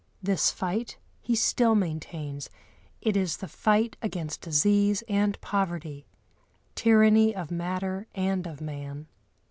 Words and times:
This 0.19 0.49
fight 0.49 0.97
he 1.21 1.35
still 1.35 1.75
maintains; 1.75 2.49
it 3.03 3.15
is 3.15 3.37
the 3.37 3.47
fight 3.47 3.97
against 4.01 4.41
disease 4.41 5.03
and 5.07 5.39
poverty, 5.41 6.07
tyranny 6.73 7.35
of 7.35 7.51
matter 7.51 8.07
and 8.15 8.47
of 8.47 8.61
man. 8.61 9.05